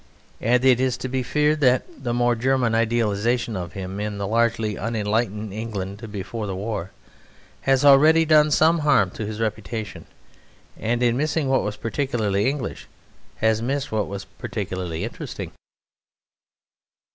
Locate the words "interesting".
15.03-15.51